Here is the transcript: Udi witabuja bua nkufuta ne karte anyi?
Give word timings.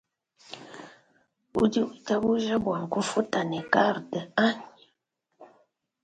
Udi 1.61 1.79
witabuja 1.87 2.55
bua 2.63 2.77
nkufuta 2.85 3.39
ne 3.49 3.59
karte 3.73 4.19
anyi? 4.45 4.83